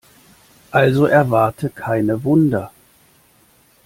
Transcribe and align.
Also 0.71 1.05
erwarte 1.05 1.69
keine 1.69 2.23
Wunder. 2.23 2.71